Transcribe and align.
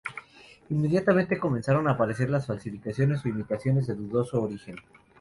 Inmediatamente 0.71 1.37
comenzaron 1.37 1.87
a 1.87 1.91
aparecer 1.91 2.27
las 2.31 2.47
falsificaciones 2.47 3.23
o 3.23 3.29
imitaciones 3.29 3.85
de 3.85 3.93
dudoso 3.93 4.41
origen. 4.41 4.77